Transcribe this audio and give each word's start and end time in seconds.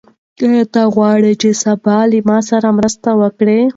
آیا 0.45 0.63
ته 0.73 0.81
غواړې 0.95 1.33
چې 1.41 1.49
سبا 1.63 1.97
له 2.11 2.19
ما 2.27 2.37
سره 2.49 2.67
مرسته 2.77 3.09
وکړې؟ 3.21 3.59